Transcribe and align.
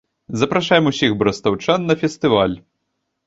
Запрашаем 0.43 0.87
усіх 0.91 1.11
брастаўчан 1.19 1.85
на 1.91 1.99
фестываль. 2.05 2.57